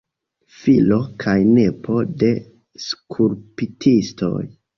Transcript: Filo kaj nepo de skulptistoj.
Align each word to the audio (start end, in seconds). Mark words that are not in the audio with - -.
Filo 0.61 0.95
kaj 1.23 1.35
nepo 1.57 1.99
de 2.25 2.31
skulptistoj. 2.87 4.43